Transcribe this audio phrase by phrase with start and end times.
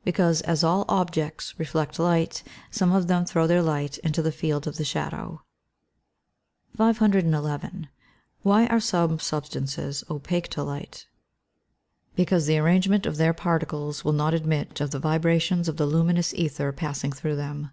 [0.04, 4.66] _Because, as all objects reflect light, some of them throw their light into the field
[4.66, 5.44] of the shadow.
[6.76, 7.88] 511.
[8.42, 11.06] Why are some substances opaque to light?
[12.16, 16.34] Because the arrangement of their particles will not admit of the vibrations of the luminous
[16.34, 17.70] ether passing through them.